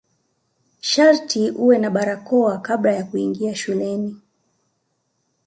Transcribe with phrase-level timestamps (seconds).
[0.89, 4.21] Sharti uwe na barakoa kabla kuingia shuleni.